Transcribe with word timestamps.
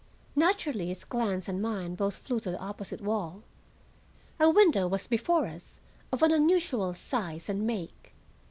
Naturally 0.35 0.87
his 0.87 1.03
glance 1.03 1.47
and 1.47 1.61
mine 1.61 1.93
both 1.93 2.15
flew 2.15 2.39
to 2.39 2.49
the 2.49 2.57
opposite 2.59 3.01
wall. 3.01 3.43
A 4.39 4.49
window 4.49 4.87
was 4.87 5.05
before 5.05 5.45
us 5.45 5.79
of 6.11 6.23
an 6.23 6.31
unusual 6.31 6.95
size 6.95 7.47
and 7.47 7.67
make. 7.67 8.15